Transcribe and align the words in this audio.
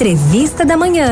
Entrevista 0.00 0.64
da 0.64 0.78
Manhã. 0.78 1.10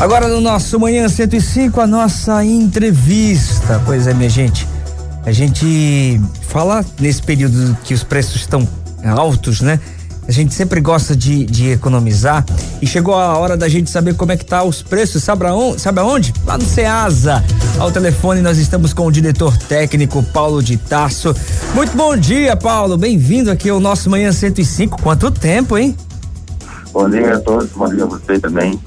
Agora 0.00 0.26
no 0.26 0.40
nosso 0.40 0.80
Manhã 0.80 1.08
105, 1.08 1.80
a 1.80 1.86
nossa 1.86 2.44
entrevista. 2.44 3.80
Pois 3.86 4.08
é, 4.08 4.12
minha 4.12 4.28
gente. 4.28 4.66
A 5.24 5.30
gente 5.30 6.20
fala 6.48 6.84
nesse 6.98 7.22
período 7.22 7.78
que 7.84 7.94
os 7.94 8.02
preços 8.02 8.34
estão 8.34 8.66
altos, 9.04 9.60
né? 9.60 9.78
A 10.26 10.30
gente 10.30 10.54
sempre 10.54 10.80
gosta 10.80 11.16
de, 11.16 11.44
de 11.44 11.70
economizar 11.70 12.44
e 12.80 12.86
chegou 12.86 13.14
a 13.14 13.36
hora 13.36 13.56
da 13.56 13.68
gente 13.68 13.90
saber 13.90 14.14
como 14.14 14.30
é 14.30 14.36
que 14.36 14.44
tá 14.44 14.62
os 14.62 14.80
preços, 14.80 15.24
sabe 15.24 15.46
aonde? 15.46 15.80
Sabe 15.80 15.98
aonde? 15.98 16.32
Lá 16.46 16.56
no 16.56 16.64
Ceasa. 16.64 17.44
Ao 17.78 17.90
telefone 17.90 18.40
nós 18.40 18.56
estamos 18.56 18.92
com 18.92 19.06
o 19.06 19.10
diretor 19.10 19.56
técnico 19.56 20.22
Paulo 20.22 20.62
de 20.62 20.76
Tarso. 20.76 21.34
Muito 21.74 21.96
bom 21.96 22.16
dia, 22.16 22.56
Paulo. 22.56 22.96
Bem-vindo 22.96 23.50
aqui 23.50 23.68
ao 23.68 23.80
nosso 23.80 24.08
Manhã 24.08 24.30
105. 24.30 25.02
Quanto 25.02 25.28
tempo, 25.30 25.76
hein? 25.76 25.96
Bom 26.92 27.10
dia 27.10 27.34
a 27.34 27.40
todos, 27.40 27.70
bom 27.70 27.88
dia 27.88 28.04
a 28.04 28.06
você 28.06 28.38
também. 28.38 28.78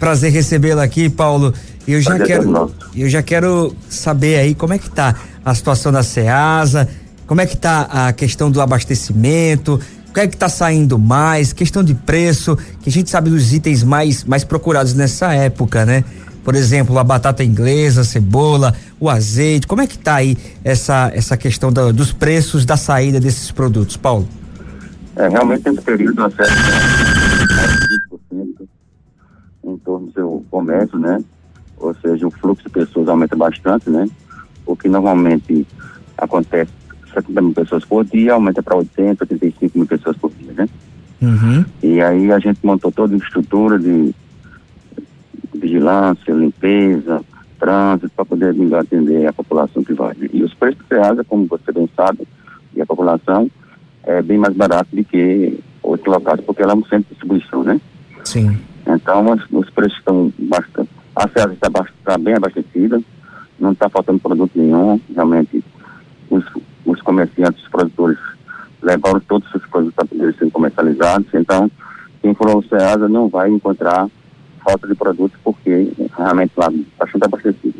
Prazer 0.00 0.32
recebê-lo 0.32 0.80
aqui, 0.80 1.08
Paulo. 1.08 1.54
Eu 1.86 2.00
já 2.00 2.16
Prazer 2.16 2.26
quero, 2.26 2.74
eu 2.96 3.08
já 3.08 3.22
quero 3.22 3.76
saber 3.88 4.38
aí 4.38 4.54
como 4.56 4.72
é 4.72 4.78
que 4.78 4.90
tá 4.90 5.14
a 5.44 5.54
situação 5.54 5.92
da 5.92 6.02
Ceasa, 6.02 6.88
como 7.28 7.40
é 7.40 7.46
que 7.46 7.56
tá 7.56 7.82
a 7.82 8.12
questão 8.12 8.50
do 8.50 8.60
abastecimento, 8.60 9.80
o 10.12 10.14
que 10.14 10.20
é 10.20 10.28
que 10.28 10.36
tá 10.36 10.46
saindo 10.46 10.98
mais, 10.98 11.54
questão 11.54 11.82
de 11.82 11.94
preço, 11.94 12.54
que 12.82 12.90
a 12.90 12.92
gente 12.92 13.08
sabe 13.08 13.30
dos 13.30 13.54
itens 13.54 13.82
mais 13.82 14.24
mais 14.24 14.44
procurados 14.44 14.92
nessa 14.92 15.32
época, 15.32 15.86
né? 15.86 16.04
Por 16.44 16.54
exemplo, 16.54 16.98
a 16.98 17.04
batata 17.04 17.42
inglesa, 17.42 18.02
a 18.02 18.04
cebola, 18.04 18.74
o 19.00 19.08
azeite. 19.08 19.66
Como 19.66 19.80
é 19.80 19.86
que 19.86 19.96
tá 19.96 20.16
aí 20.16 20.36
essa 20.62 21.10
essa 21.14 21.34
questão 21.34 21.72
da- 21.72 21.90
dos 21.92 22.12
preços 22.12 22.66
da 22.66 22.76
saída 22.76 23.18
desses 23.18 23.50
produtos, 23.50 23.96
Paulo? 23.96 24.28
É, 25.16 25.28
realmente 25.28 25.66
nesse 25.70 25.80
período 25.80 26.22
acesso 26.24 26.52
a 26.52 28.14
20% 28.14 28.68
em 29.64 29.78
torno 29.78 30.06
do 30.08 30.12
seu 30.12 30.44
comércio, 30.50 30.98
né? 30.98 31.24
Ou 31.78 31.94
seja, 32.02 32.26
o 32.26 32.30
fluxo 32.30 32.64
de 32.64 32.70
pessoas 32.70 33.08
aumenta 33.08 33.34
bastante, 33.34 33.88
né? 33.88 34.06
O 34.66 34.76
que 34.76 34.88
normalmente 34.90 35.66
acontece 36.18 36.70
70 37.12 37.40
mil 37.40 37.52
pessoas 37.52 37.84
por 37.84 38.04
dia, 38.04 38.34
aumenta 38.34 38.62
para 38.62 38.76
80, 38.76 39.24
85 39.24 39.78
mil 39.78 39.86
pessoas 39.86 40.16
por 40.16 40.30
dia, 40.32 40.52
né? 40.52 40.68
Uhum. 41.20 41.64
E 41.82 42.00
aí 42.00 42.32
a 42.32 42.38
gente 42.38 42.58
montou 42.64 42.90
toda 42.90 43.14
a 43.14 43.18
estrutura 43.18 43.78
de 43.78 44.14
vigilância, 45.54 46.32
limpeza, 46.32 47.22
trânsito, 47.58 48.10
para 48.16 48.24
poder 48.24 48.52
melhor 48.54 48.80
atender 48.80 49.26
a 49.26 49.32
população 49.32 49.84
que 49.84 49.92
vai. 49.92 50.16
E 50.32 50.42
os 50.42 50.52
preços 50.54 50.78
do 50.80 50.88
Ceasa, 50.88 51.22
como 51.22 51.46
você 51.46 51.70
bem 51.70 51.88
sabe, 51.96 52.26
e 52.74 52.82
a 52.82 52.86
população, 52.86 53.48
é 54.02 54.20
bem 54.20 54.36
mais 54.36 54.54
barato 54.54 54.94
do 54.94 55.04
que 55.04 55.60
outros 55.82 56.12
locais, 56.12 56.40
porque 56.40 56.62
ela 56.62 56.72
é 56.72 56.76
um 56.76 56.84
centro 56.84 57.04
de 57.04 57.08
distribuição, 57.10 57.62
né? 57.62 57.80
Sim. 58.24 58.58
Então, 58.84 59.30
os, 59.30 59.42
os 59.52 59.70
preços 59.70 59.96
estão 59.98 60.32
bastante. 60.38 60.90
A 61.14 61.28
Ceasa 61.28 61.52
está, 61.52 61.68
está 61.68 62.18
bem 62.18 62.34
abastecida, 62.34 63.00
não 63.60 63.72
está 63.72 63.88
faltando 63.88 64.18
produto 64.18 64.50
nenhum. 64.56 65.00
Realmente, 65.14 65.61
comerciantes, 67.12 67.62
os 67.62 67.68
produtores 67.68 68.18
levaram 68.82 69.20
todos 69.20 69.46
os 69.54 69.66
produtos 69.66 69.94
para 69.94 70.06
poderem 70.06 70.34
ser 70.34 70.50
comercializados. 70.50 71.28
Então, 71.34 71.70
quem 72.20 72.34
for 72.34 72.48
ao 72.48 72.62
Ceasa 72.64 73.08
não 73.08 73.28
vai 73.28 73.50
encontrar 73.50 74.08
falta 74.64 74.88
de 74.88 74.94
produtos, 74.94 75.38
porque 75.44 75.92
realmente 76.16 76.52
lá 76.56 76.72
bastante 76.98 77.24
abastecido. 77.24 77.74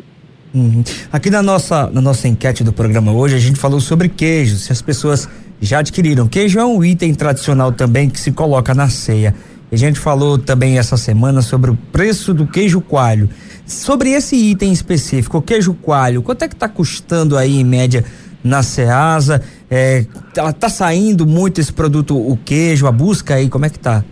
Uhum. 0.53 0.83
Aqui 1.11 1.29
na 1.31 1.41
nossa, 1.41 1.89
na 1.89 1.99
nossa 1.99 2.27
enquete 2.27 2.63
do 2.63 2.71
programa 2.71 3.11
hoje, 3.11 3.35
a 3.35 3.39
gente 3.39 3.59
falou 3.59 3.79
sobre 3.79 4.07
queijo, 4.07 4.57
se 4.57 4.71
as 4.71 4.81
pessoas 4.81 5.27
já 5.59 5.79
adquiriram. 5.79 6.27
Queijo 6.27 6.59
é 6.59 6.65
um 6.65 6.83
item 6.83 7.13
tradicional 7.15 7.71
também 7.71 8.09
que 8.09 8.19
se 8.19 8.31
coloca 8.31 8.73
na 8.73 8.87
ceia. 8.89 9.33
A 9.71 9.75
gente 9.75 9.99
falou 9.99 10.37
também 10.37 10.77
essa 10.77 10.95
semana 10.95 11.41
sobre 11.41 11.71
o 11.71 11.75
preço 11.91 12.33
do 12.33 12.45
queijo 12.45 12.79
coalho. 12.79 13.27
Sobre 13.65 14.11
esse 14.11 14.35
item 14.35 14.71
específico, 14.71 15.39
o 15.39 15.41
queijo 15.41 15.73
coalho, 15.73 16.21
quanto 16.21 16.43
é 16.43 16.47
que 16.47 16.53
está 16.53 16.69
custando 16.69 17.35
aí 17.35 17.59
em 17.59 17.63
média 17.63 18.05
na 18.43 18.61
Ceasa? 18.63 19.41
É, 19.69 20.05
tá, 20.33 20.51
tá 20.53 20.69
saindo 20.69 21.25
muito 21.25 21.59
esse 21.61 21.71
produto, 21.71 22.15
o 22.17 22.37
queijo, 22.37 22.87
a 22.87 22.91
busca 22.91 23.35
aí, 23.35 23.49
como 23.49 23.65
é 23.65 23.69
que 23.69 23.79
tá? 23.79 24.03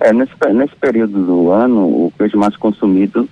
É, 0.00 0.12
nesse, 0.12 0.32
nesse 0.54 0.74
período 0.76 1.24
do 1.24 1.50
ano, 1.50 1.80
o 1.86 2.12
queijo 2.16 2.38
mais 2.38 2.56
consumido, 2.56 3.28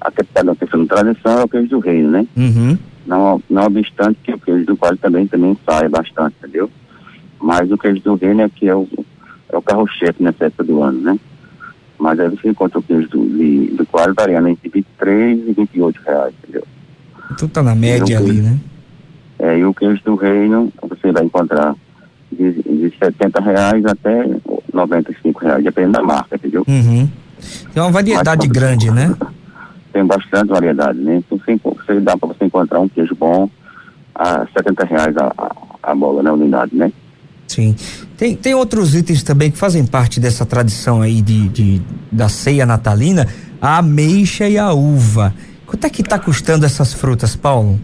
até 0.00 0.22
pela 0.22 0.56
questão 0.56 0.82
de 0.82 0.88
tradição, 0.88 1.40
é 1.40 1.44
o 1.44 1.48
queijo 1.48 1.68
do 1.68 1.78
reino, 1.78 2.10
né? 2.10 2.26
Uhum. 2.36 2.78
Não, 3.06 3.42
não 3.48 3.64
obstante 3.66 4.18
que 4.24 4.32
o 4.32 4.38
queijo 4.38 4.64
do 4.66 4.76
coalho 4.76 4.96
também, 4.96 5.26
também 5.26 5.56
sai 5.68 5.88
bastante, 5.88 6.34
entendeu? 6.42 6.70
Mas 7.40 7.70
o 7.70 7.76
queijo 7.78 8.00
do 8.02 8.14
reino 8.14 8.40
é 8.42 8.48
que 8.48 8.66
é 8.66 8.74
o, 8.74 8.88
é 9.52 9.56
o 9.56 9.62
carro-chefe 9.62 10.22
nessa 10.22 10.46
época 10.46 10.64
do 10.64 10.82
ano, 10.82 11.00
né? 11.00 11.18
Mas 11.98 12.18
aí 12.18 12.28
você 12.28 12.48
encontra 12.48 12.78
o 12.78 12.82
queijo 12.82 13.08
do, 13.08 13.26
de- 13.28 13.74
do 13.76 13.86
coalho 13.86 14.14
variando 14.14 14.48
entre 14.48 14.68
23 14.68 15.48
e 15.48 15.52
28 15.52 16.00
reais, 16.04 16.34
entendeu? 16.42 16.64
Então 17.32 17.48
tá 17.48 17.62
na 17.62 17.74
média 17.74 18.18
ali, 18.18 18.40
né? 18.40 18.58
É, 19.38 19.58
e 19.58 19.64
o 19.64 19.74
queijo 19.74 20.02
do 20.04 20.14
reino 20.14 20.72
você 20.88 21.12
vai 21.12 21.24
encontrar 21.24 21.74
de, 22.32 22.52
de 22.62 22.92
70 22.98 23.40
reais 23.42 23.84
até 23.84 24.24
95 24.72 25.40
reais, 25.40 25.62
dependendo 25.64 25.92
da 25.94 26.02
marca, 26.02 26.36
entendeu? 26.36 26.64
Uhum. 26.66 27.08
Tem 27.72 27.82
uma 27.82 27.90
variedade 27.92 28.46
Mas- 28.48 28.52
grande, 28.56 28.90
né? 28.90 29.14
Tem 29.92 30.04
bastante 30.04 30.48
variedade, 30.48 30.98
né? 30.98 31.16
Então 31.30 31.38
enco- 31.54 31.76
você 31.86 32.00
dá 32.00 32.16
para 32.16 32.28
você 32.28 32.44
encontrar 32.44 32.80
um 32.80 32.88
queijo 32.88 33.14
bom 33.14 33.48
a 34.14 34.46
70 34.56 34.84
reais 34.84 35.16
a, 35.16 35.32
a, 35.38 35.52
a 35.90 35.94
bola, 35.94 36.22
né? 36.22 36.30
Unidade, 36.30 36.74
né? 36.76 36.92
Sim. 37.48 37.74
Tem, 38.16 38.34
tem 38.34 38.54
outros 38.54 38.94
itens 38.94 39.22
também 39.22 39.50
que 39.50 39.56
fazem 39.58 39.86
parte 39.86 40.18
dessa 40.18 40.44
tradição 40.44 41.00
aí 41.00 41.22
de, 41.22 41.48
de 41.48 41.82
da 42.10 42.28
ceia 42.28 42.66
natalina, 42.66 43.26
a 43.60 43.78
ameixa 43.78 44.48
e 44.48 44.58
a 44.58 44.72
uva. 44.72 45.32
Quanto 45.66 45.84
é 45.86 45.90
que 45.90 46.02
tá 46.02 46.18
custando 46.18 46.66
essas 46.66 46.92
frutas, 46.92 47.36
Paulo? 47.36 47.78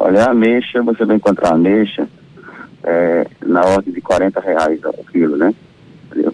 Olha, 0.00 0.24
a 0.24 0.30
ameixa, 0.30 0.80
você 0.82 1.04
vai 1.04 1.16
encontrar 1.16 1.50
a 1.50 1.54
ameixa 1.54 2.08
é, 2.84 3.26
na 3.44 3.62
ordem 3.64 3.92
de 3.92 4.00
40 4.00 4.40
reais 4.40 4.80
o 4.84 5.04
quilo, 5.04 5.36
né? 5.36 5.52
Entendeu? 6.06 6.32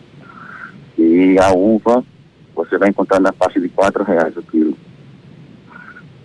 E 0.99 1.39
a 1.39 1.51
uva, 1.53 2.05
você 2.55 2.77
vai 2.77 2.91
encontrar 2.91 3.21
na 3.21 3.33
faixa 3.33 3.59
de 3.59 3.69
4 3.71 4.05
reais 4.05 4.37
o 4.37 4.43
quilo. 4.43 4.77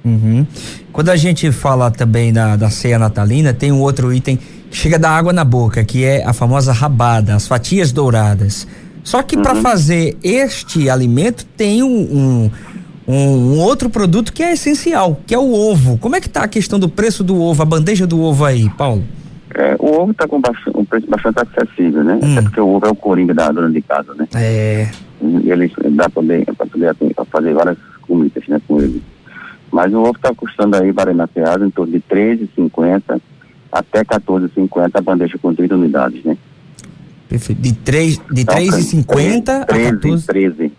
Uhum. 0.03 0.45
Quando 0.91 1.09
a 1.09 1.15
gente 1.15 1.49
fala 1.51 1.89
também 1.89 2.33
da, 2.33 2.57
da 2.57 2.69
ceia 2.69 2.99
natalina, 2.99 3.53
tem 3.53 3.71
um 3.71 3.79
outro 3.79 4.13
item 4.13 4.37
que 4.69 4.75
chega 4.77 4.99
da 4.99 5.09
água 5.09 5.31
na 5.31 5.45
boca, 5.45 5.83
que 5.83 6.03
é 6.03 6.25
a 6.25 6.33
famosa 6.33 6.73
rabada, 6.73 7.35
as 7.35 7.47
fatias 7.47 7.91
douradas. 7.91 8.67
Só 9.03 9.23
que 9.23 9.37
para 9.37 9.55
fazer 9.55 10.17
este 10.21 10.89
alimento 10.89 11.45
tem 11.57 11.81
um, 11.81 11.87
um, 11.87 12.51
um- 13.09 13.55
um 13.55 13.59
outro 13.59 13.89
produto 13.89 14.31
que 14.31 14.43
é 14.43 14.53
essencial, 14.53 15.19
que 15.25 15.33
é 15.33 15.37
o 15.39 15.51
ovo. 15.51 15.97
Como 15.97 16.15
é 16.15 16.21
que 16.21 16.29
tá 16.29 16.43
a 16.43 16.47
questão 16.47 16.79
do 16.79 16.87
preço 16.87 17.23
do 17.23 17.41
ovo, 17.41 17.61
a 17.61 17.65
bandeja 17.65 18.05
do 18.05 18.21
ovo 18.21 18.45
aí, 18.45 18.69
Paulo? 18.77 19.03
É, 19.55 19.75
o 19.79 19.99
ovo 19.99 20.11
está 20.11 20.27
com 20.27 20.39
bastante, 20.39 20.77
um 20.77 20.85
preço 20.85 21.07
bastante 21.09 21.39
acessível, 21.39 22.03
né? 22.03 22.19
Hum. 22.21 22.31
Até 22.33 22.41
porque 22.43 22.61
o 22.61 22.67
ovo 22.67 22.85
é 22.85 22.89
o 22.89 22.95
coringa 22.95 23.33
da 23.33 23.51
dona 23.51 23.69
de 23.71 23.81
casa, 23.81 24.13
né? 24.13 24.27
É. 24.35 24.87
E 25.21 25.49
ele 25.51 25.71
dá 25.91 26.03
para 26.09 26.21
poder, 26.21 26.45
pra 27.15 27.25
fazer 27.25 27.53
várias 27.53 27.77
comidas, 28.07 28.43
né, 28.47 28.61
com 28.67 28.79
ele. 28.79 29.01
Mas 29.71 29.91
o 29.93 29.99
ovo 30.01 30.11
está 30.15 30.33
custando 30.33 30.77
aí, 30.77 30.93
Ceasa, 31.33 31.65
em 31.65 31.69
torno 31.71 31.91
de 31.91 31.99
13,50 31.99 33.19
até 33.71 34.03
14,50 34.03 34.97
a 34.97 35.01
bandeja 35.01 35.37
com 35.39 35.53
30 35.53 35.75
unidades, 35.75 36.23
né? 36.23 36.37
Perfeito. 37.27 37.61
De 37.61 37.73
3 37.73 38.17
de 38.31 38.41
Então, 38.41 38.55
3,50 38.55 39.61
a 39.61 39.65
13, 39.65 39.91
14. 39.91 40.25
13. 40.27 40.71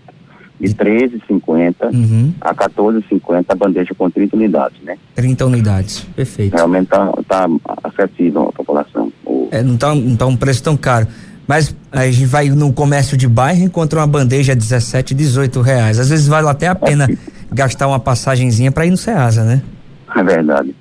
De 0.60 0.74
13,50 0.74 1.74
Uhum. 1.92 2.34
a 2.40 2.54
14,50 2.54 3.44
a 3.48 3.54
bandeja 3.54 3.94
com 3.96 4.10
30 4.10 4.36
unidades, 4.36 4.76
né? 4.84 4.96
30 5.14 5.46
unidades. 5.46 6.06
Perfeito. 6.14 6.54
Realmente 6.54 6.88
tá, 6.88 7.10
tá 7.26 7.46
acessível 7.82 8.48
à 8.48 8.52
população. 8.52 9.10
O- 9.24 9.48
É, 9.50 9.62
não 9.62 9.76
tá, 9.78 9.94
não 9.94 10.14
tá 10.16 10.26
um 10.26 10.36
preço 10.36 10.62
tão 10.62 10.76
caro. 10.76 11.06
Mas 11.48 11.74
a 11.90 12.06
gente 12.06 12.26
vai 12.26 12.48
no 12.50 12.72
comércio 12.72 13.16
de 13.16 13.26
bairro 13.26 13.60
e 13.62 13.64
encontra 13.64 13.98
uma 14.00 14.06
bandeja 14.06 14.52
a 14.52 14.54
17, 14.54 15.14
18 15.14 15.60
reais. 15.62 15.98
Às 15.98 16.10
vezes 16.10 16.28
vale 16.28 16.46
até 16.46 16.68
a 16.68 16.74
pena 16.74 17.08
gastar 17.50 17.88
uma 17.88 17.98
passagenzinha 17.98 18.70
para 18.70 18.86
ir 18.86 18.90
no 18.90 18.96
Ceasa, 18.96 19.42
né? 19.42 19.62
É 20.14 20.22
verdade. 20.22 20.74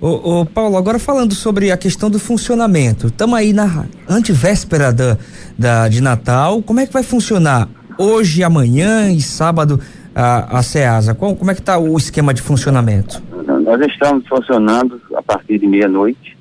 Ô, 0.00 0.40
ô, 0.40 0.46
Paulo, 0.46 0.76
agora 0.76 0.98
falando 0.98 1.34
sobre 1.34 1.70
a 1.70 1.76
questão 1.76 2.10
do 2.10 2.18
funcionamento. 2.18 3.06
Estamos 3.06 3.38
aí 3.38 3.52
na 3.52 3.86
antivéspera 4.08 4.92
da, 4.92 5.16
da, 5.58 5.88
de 5.88 6.02
Natal. 6.02 6.60
Como 6.62 6.80
é 6.80 6.86
que 6.86 6.92
vai 6.92 7.02
funcionar 7.02 7.68
hoje, 7.98 8.42
amanhã 8.42 9.10
e 9.10 9.20
sábado 9.20 9.80
a, 10.14 10.58
a 10.58 10.62
Ceasa? 10.62 11.14
Qual- 11.14 11.36
como 11.36 11.50
é 11.50 11.54
que 11.54 11.62
tá 11.62 11.78
o 11.78 11.96
esquema 11.96 12.32
de 12.34 12.42
funcionamento? 12.42 13.22
Nós 13.64 13.80
estamos 13.90 14.26
funcionando 14.28 15.00
a 15.14 15.22
partir 15.22 15.58
de 15.58 15.66
meia-noite, 15.66 16.36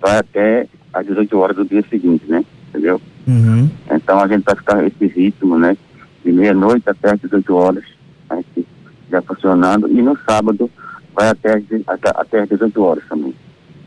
vai 0.00 0.18
até 0.18 0.66
às 0.92 1.06
18 1.06 1.38
horas 1.38 1.56
do 1.56 1.64
dia 1.64 1.84
seguinte, 1.88 2.24
né? 2.28 2.44
Entendeu? 2.68 3.00
Uhum. 3.26 3.68
Então, 3.90 4.20
a 4.20 4.28
gente 4.28 4.44
vai 4.44 4.54
ficar 4.56 4.84
esse 4.84 5.06
ritmo, 5.06 5.58
né? 5.58 5.76
De 6.24 6.30
meia-noite 6.32 6.88
até 6.88 7.12
as 7.12 7.20
18 7.20 7.54
horas, 7.54 7.84
a 8.28 8.36
gente 8.36 8.66
já 9.10 9.22
funcionando. 9.22 9.88
E 9.88 10.02
no 10.02 10.16
sábado 10.28 10.70
vai 11.14 11.28
até, 11.28 11.56
as, 11.56 11.62
até, 11.86 12.10
até 12.14 12.40
as 12.42 12.48
18 12.48 12.82
horas 12.82 13.04
também. 13.08 13.34